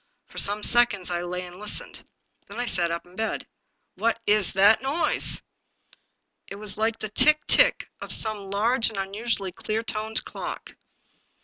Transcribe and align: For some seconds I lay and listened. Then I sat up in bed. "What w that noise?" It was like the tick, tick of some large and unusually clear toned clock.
For 0.25 0.39
some 0.39 0.63
seconds 0.63 1.11
I 1.11 1.21
lay 1.21 1.45
and 1.45 1.57
listened. 1.59 2.03
Then 2.47 2.59
I 2.59 2.65
sat 2.65 2.89
up 2.89 3.05
in 3.05 3.15
bed. 3.15 3.45
"What 3.93 4.19
w 4.25 4.41
that 4.53 4.81
noise?" 4.81 5.43
It 6.47 6.55
was 6.55 6.75
like 6.75 6.97
the 6.97 7.09
tick, 7.09 7.45
tick 7.45 7.87
of 8.01 8.11
some 8.11 8.49
large 8.49 8.89
and 8.89 8.97
unusually 8.97 9.51
clear 9.51 9.83
toned 9.83 10.25
clock. 10.25 10.71